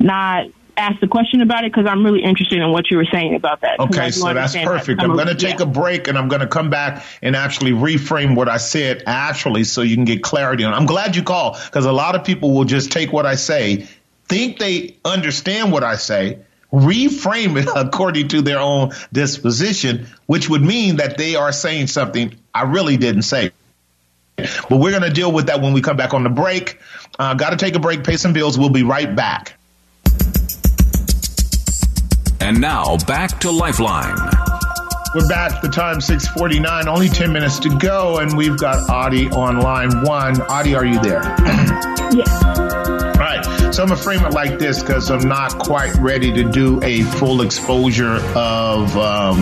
[0.00, 3.34] not ask the question about it because I'm really interested in what you were saying
[3.34, 3.80] about that.
[3.80, 5.00] Okay, so that's perfect.
[5.00, 5.64] I'm going to take yeah.
[5.64, 9.64] a break and I'm going to come back and actually reframe what I said actually
[9.64, 10.72] so you can get clarity on.
[10.72, 10.76] It.
[10.76, 13.88] I'm glad you called because a lot of people will just take what I say
[14.28, 16.38] think they understand what I say,
[16.72, 22.34] reframe it according to their own disposition, which would mean that they are saying something
[22.54, 23.52] I really didn't say.
[24.36, 26.78] But we're going to deal with that when we come back on the break.
[27.18, 28.58] Uh, Got to take a break, pay some bills.
[28.58, 29.54] We'll be right back.
[32.40, 34.16] And now back to Lifeline.
[35.14, 35.62] We're back.
[35.62, 40.42] The time 649, only 10 minutes to go, and we've got Audie on line one.
[40.42, 41.22] Audie, are you there?
[42.12, 42.65] yes.
[43.76, 47.02] So I'm gonna frame it like this because I'm not quite ready to do a
[47.02, 49.36] full exposure of um,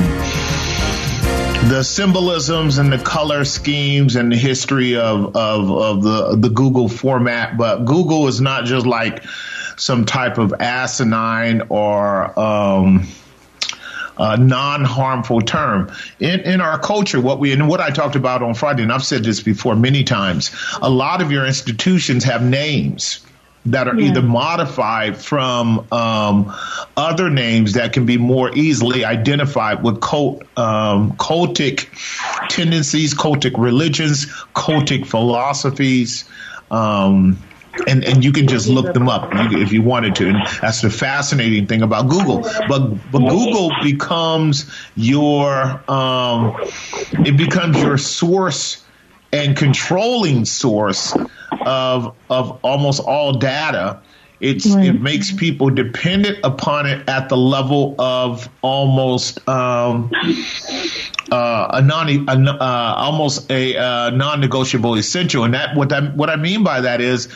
[1.69, 6.89] the symbolisms and the color schemes and the history of, of, of the the Google
[6.89, 7.57] format.
[7.57, 9.23] But Google is not just like
[9.77, 13.07] some type of asinine or um,
[14.19, 17.21] non-harmful term in in our culture.
[17.21, 20.03] What we and what I talked about on Friday, and I've said this before many
[20.03, 20.51] times.
[20.83, 23.25] A lot of your institutions have names
[23.67, 24.09] that are yeah.
[24.09, 26.55] either modified from um,
[26.97, 31.89] other names that can be more easily identified with cult, um, cultic
[32.49, 36.29] tendencies, cultic religions, cultic philosophies.
[36.71, 37.39] Um,
[37.89, 40.29] and and you can just look them up if you wanted to.
[40.29, 42.43] And that's the fascinating thing about Google.
[42.69, 46.57] But but Google becomes your um,
[47.25, 48.84] it becomes your source
[49.35, 51.15] and controlling source
[51.67, 54.01] of of almost all data.
[54.41, 54.87] It's right.
[54.87, 60.11] it makes people dependent upon it at the level of almost um,
[61.33, 65.45] uh, a non a, uh, almost a uh, non-negotiable essential.
[65.45, 67.29] And that what that what I mean by that is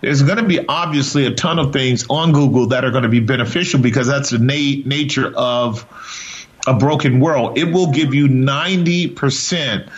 [0.00, 3.08] there's going to be obviously a ton of things on Google that are going to
[3.08, 5.86] be beneficial because that's the na- nature of
[6.66, 7.58] a broken world.
[7.58, 9.88] It will give you ninety percent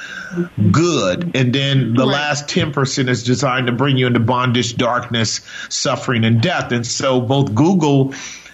[0.70, 1.34] good.
[1.34, 2.12] And then the right.
[2.12, 6.70] last 10% is designed to bring you into bondage, darkness, suffering, and death.
[6.72, 8.12] And so both Google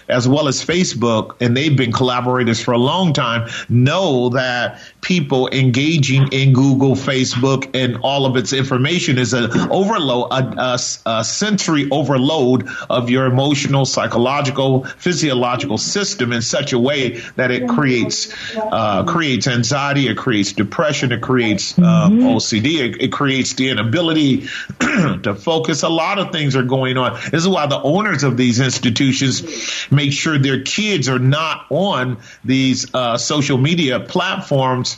[0.09, 5.51] as well as Facebook, and they've been collaborators for a long time, know that people
[5.51, 11.25] engaging in Google, Facebook, and all of its information is an overload, a, a, a
[11.25, 18.33] sensory overload of your emotional, psychological, physiological system in such a way that it creates
[18.57, 22.27] uh, creates anxiety, it creates depression, it creates um, mm-hmm.
[22.29, 24.47] OCD, it, it creates the inability
[24.81, 25.83] to focus.
[25.83, 27.21] A lot of things are going on.
[27.31, 29.43] This is why the owners of these institutions
[29.91, 34.94] make sure their kids are not on these uh, social media platforms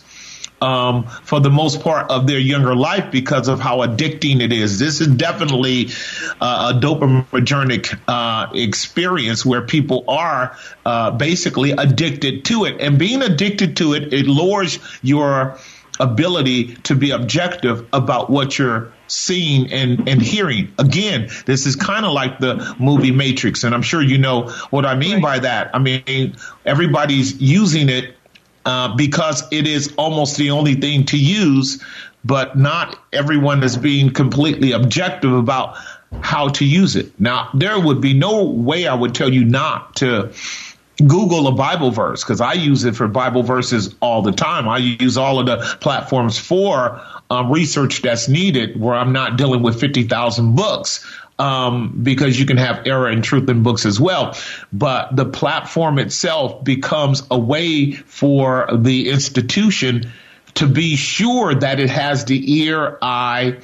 [0.60, 4.78] um, for the most part of their younger life because of how addicting it is.
[4.78, 5.88] This is definitely
[6.40, 12.80] uh, a dopaminergic uh, experience where people are uh, basically addicted to it.
[12.80, 15.58] And being addicted to it, it lowers your
[15.98, 20.72] ability to be objective about what you're seeing and, and hearing.
[20.78, 24.84] Again, this is kind of like the movie Matrix, and I'm sure you know what
[24.84, 25.22] I mean right.
[25.22, 25.70] by that.
[25.74, 28.14] I mean, everybody's using it
[28.66, 31.82] uh, because it is almost the only thing to use,
[32.24, 35.76] but not everyone is being completely objective about
[36.20, 37.18] how to use it.
[37.20, 40.32] Now, there would be no way I would tell you not to
[41.06, 44.68] Google a Bible verse because I use it for Bible verses all the time.
[44.68, 47.00] I use all of the platforms for
[47.30, 51.06] um, research that's needed where I'm not dealing with 50,000 books.
[51.38, 54.34] Um, because you can have error and truth in books as well.
[54.72, 60.12] But the platform itself becomes a way for the institution
[60.54, 63.58] to be sure that it has the ear, eye,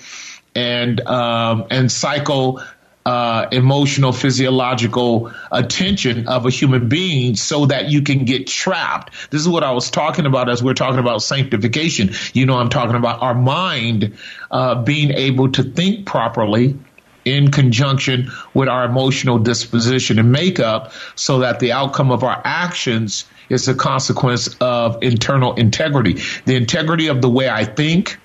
[0.54, 2.58] and um, and psycho
[3.04, 9.12] uh, emotional, physiological attention of a human being so that you can get trapped.
[9.30, 12.10] This is what I was talking about as we're talking about sanctification.
[12.32, 14.16] You know, I'm talking about our mind
[14.50, 16.78] uh, being able to think properly
[17.24, 23.24] in conjunction with our emotional disposition and makeup so that the outcome of our actions
[23.48, 26.20] is a consequence of internal integrity.
[26.44, 28.18] The integrity of the way I think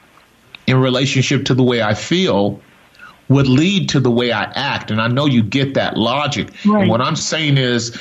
[0.65, 2.61] in relationship to the way I feel
[3.29, 4.89] would lead to the way I act.
[4.89, 6.49] And I know you get that logic.
[6.65, 6.81] Right.
[6.81, 7.95] And what I'm saying is,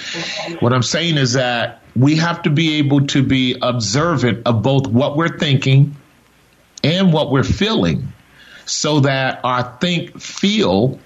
[0.61, 4.87] what I'm saying is that we have to be able to be observant of both
[4.87, 5.97] what we're thinking
[6.85, 8.13] and what we're feeling
[8.67, 10.99] so that our think feel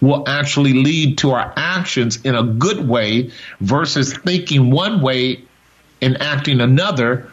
[0.00, 5.42] will actually lead to our actions in a good way versus thinking one way
[6.00, 7.30] and acting another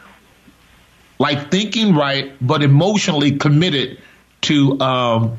[1.20, 4.00] like thinking right but emotionally committed
[4.42, 5.38] to um,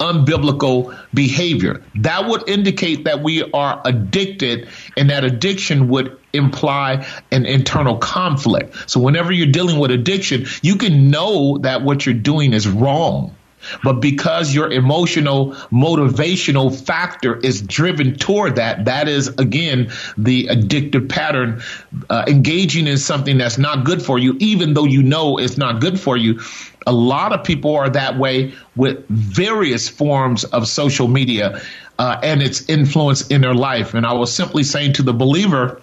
[0.00, 1.82] unbiblical behavior.
[1.96, 8.90] That would indicate that we are addicted, and that addiction would imply an internal conflict.
[8.90, 13.34] So, whenever you're dealing with addiction, you can know that what you're doing is wrong.
[13.82, 21.08] But because your emotional motivational factor is driven toward that, that is again the addictive
[21.08, 21.62] pattern,
[22.10, 25.80] uh, engaging in something that's not good for you, even though you know it's not
[25.80, 26.40] good for you.
[26.86, 31.60] A lot of people are that way with various forms of social media
[31.98, 33.94] uh, and its influence in their life.
[33.94, 35.82] And I was simply saying to the believer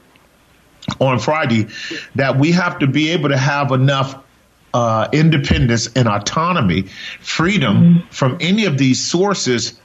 [0.99, 1.67] on Friday
[2.15, 4.23] that we have to be able to have enough
[4.74, 6.84] uh, independence and autonomy,
[7.19, 8.09] freedom mm-hmm.
[8.09, 9.80] from any of these sources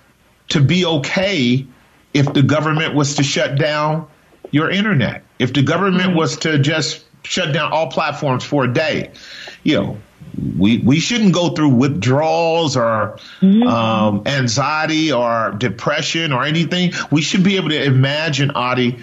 [0.49, 1.67] to be okay
[2.15, 4.07] if the government was to shut down
[4.51, 6.19] your internet, if the government mm-hmm.
[6.19, 9.11] was to just shut down all platforms for a day.
[9.63, 9.99] You know,
[10.59, 13.67] we we shouldn't go through withdrawals or mm-hmm.
[13.67, 16.93] um, anxiety or depression or anything.
[17.11, 18.99] We should be able to imagine, Audie,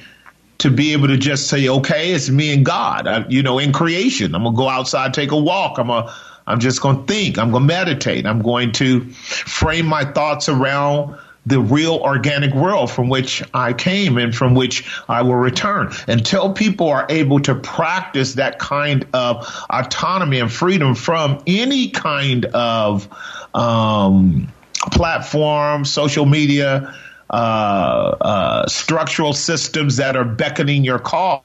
[0.59, 3.07] to be able to just say, okay, it's me and God.
[3.07, 5.77] I, you know, in creation, I'm gonna go outside, take a walk.
[5.77, 6.13] I'm a
[6.47, 7.37] I'm just going to think.
[7.37, 8.25] I'm going to meditate.
[8.25, 14.17] I'm going to frame my thoughts around the real organic world from which I came
[14.17, 15.91] and from which I will return.
[16.07, 22.45] Until people are able to practice that kind of autonomy and freedom from any kind
[22.45, 23.07] of
[23.53, 24.51] um,
[24.91, 26.95] platform, social media,
[27.29, 27.33] uh,
[28.21, 31.43] uh, structural systems that are beckoning your call,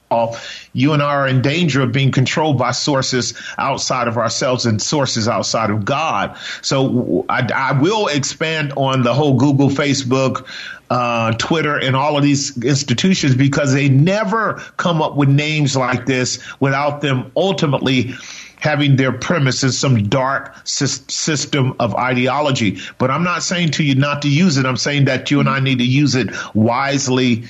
[0.73, 4.81] you and I are in danger of being controlled by sources outside of ourselves and
[4.81, 6.37] sources outside of God.
[6.61, 10.47] So I, I will expand on the whole Google, Facebook,
[10.91, 16.05] uh, Twitter, and all of these institutions because they never come up with names like
[16.05, 18.13] this without them ultimately
[18.61, 22.79] having their premise in some dark sy- system of ideology.
[22.97, 24.65] But I'm not saying to you not to use it.
[24.65, 27.43] I'm saying that you and I need to use it wisely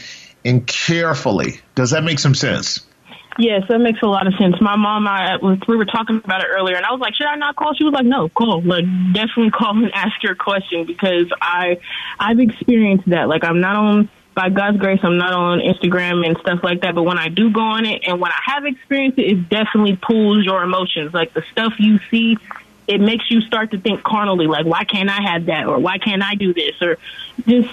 [0.44, 1.60] and carefully.
[1.76, 2.80] Does that make some sense?
[3.38, 4.56] Yes, that makes a lot of sense.
[4.60, 7.28] My mom, I was, we were talking about it earlier, and I was like, "Should
[7.28, 8.62] I not call?" She was like, "No, call.
[8.62, 8.84] Like,
[9.14, 11.80] definitely call and ask your question because I,
[12.20, 13.30] I've experienced that.
[13.30, 16.96] Like, I'm not on by God's grace, I'm not on Instagram and stuff like that.
[16.96, 19.98] But when I do go on it, and when I have experienced it, it definitely
[20.02, 21.14] pulls your emotions.
[21.14, 22.38] Like the stuff you see,
[22.88, 25.98] it makes you start to think carnally, like why can't I have that, or why
[25.98, 26.98] can't I do this, or
[27.46, 27.70] just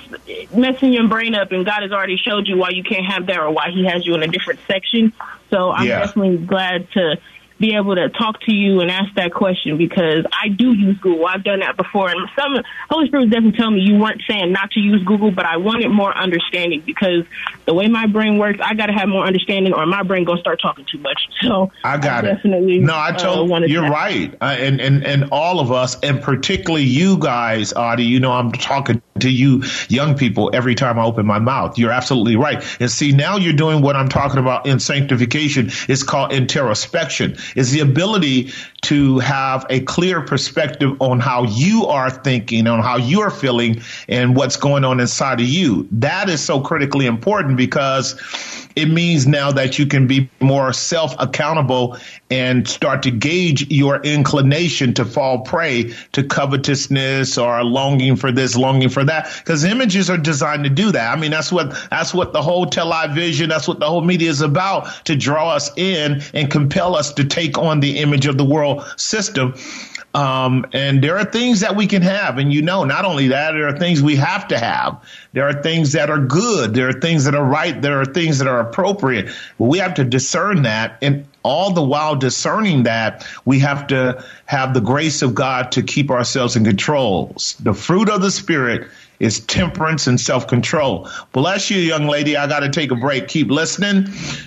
[0.53, 1.53] messing your brain up.
[1.53, 4.05] And God has already showed you why you can't have that, or why He has
[4.07, 5.13] you in a different section.
[5.51, 6.01] So I'm Yeah.
[6.07, 7.19] definitely glad to
[7.59, 11.27] be able to talk to you and ask that question because I do use Google.
[11.27, 14.53] I've done that before, and some Holy Spirit was definitely telling me you weren't saying
[14.53, 17.25] not to use Google, but I wanted more understanding because
[17.67, 20.41] the way my brain works, I got to have more understanding, or my brain gonna
[20.41, 21.21] start talking too much.
[21.43, 22.35] So I got it.
[22.35, 22.79] definitely.
[22.79, 26.23] No, I uh, told wanted you're right, uh, and and and all of us, and
[26.23, 28.05] particularly you guys, Audie.
[28.05, 31.79] You know, I'm talking to you, young people, every time I open my mouth.
[31.79, 32.65] You're absolutely right.
[32.81, 35.71] And see, now you're doing what I'm talking about in sanctification.
[35.89, 37.37] It's called introspection.
[37.57, 42.97] It's the ability to have a clear perspective on how you are thinking, on how
[42.97, 45.89] you're feeling, and what's going on inside of you.
[45.91, 48.15] That is so critically important because
[48.77, 51.97] it means now that you can be more self accountable
[52.31, 58.55] and start to gauge your inclination to fall prey to covetousness or longing for this,
[58.57, 59.35] longing for that.
[59.39, 61.17] Because images are designed to do that.
[61.17, 64.43] I mean, that's what that's what the whole television, that's what the whole media is
[64.43, 68.45] about to draw us in and compel us to take on the image of the
[68.45, 69.55] world system.
[70.15, 72.39] Um, and there are things that we can have.
[72.39, 75.01] And you know, not only that, there are things we have to have.
[75.33, 76.75] There are things that are good.
[76.75, 77.81] There are things that are right.
[77.81, 79.27] There are things that are appropriate.
[79.59, 80.99] But we have to discern that.
[81.03, 85.83] And all the while discerning that, we have to have the grace of God to
[85.83, 87.35] keep ourselves in control.
[87.61, 88.89] The fruit of the Spirit
[89.19, 91.09] is temperance and self-control.
[91.33, 92.37] Bless you, young lady.
[92.37, 93.27] I got to take a break.
[93.27, 94.07] Keep listening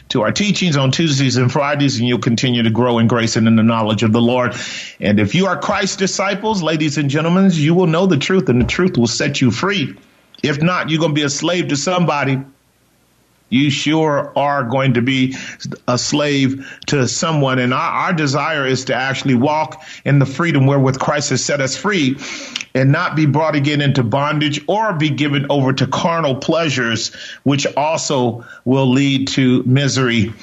[0.10, 3.48] to our teachings on Tuesdays and Fridays, and you'll continue to grow in grace and
[3.48, 4.56] in the knowledge of the Lord.
[5.02, 8.62] And if you are Christ's disciples, ladies and gentlemen, you will know the truth, and
[8.62, 9.98] the truth will set you free.
[10.42, 12.40] If not, you're going to be a slave to somebody.
[13.52, 15.36] You sure are going to be
[15.86, 17.60] a slave to someone.
[17.60, 21.60] And our, our desire is to actually walk in the freedom wherewith Christ has set
[21.60, 22.18] us free
[22.74, 27.68] and not be brought again into bondage or be given over to carnal pleasures, which
[27.76, 30.34] also will lead to misery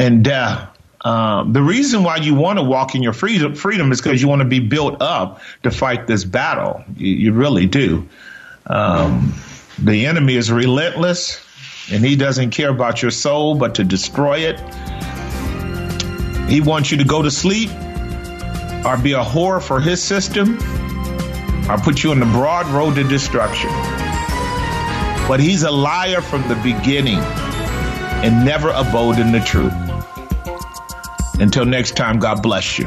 [0.00, 0.68] and death.
[1.04, 4.26] Um, the reason why you want to walk in your freedom, freedom is because you
[4.26, 6.82] want to be built up to fight this battle.
[6.96, 8.08] You, you really do.
[8.66, 9.32] Um,
[9.78, 11.40] the enemy is relentless
[11.90, 14.58] and he doesn't care about your soul but to destroy it.
[16.48, 17.70] He wants you to go to sleep
[18.84, 20.56] or be a whore for his system
[21.70, 23.70] or put you on the broad road to destruction.
[25.28, 29.72] But he's a liar from the beginning and never abode in the truth.
[31.40, 32.86] Until next time, God bless you.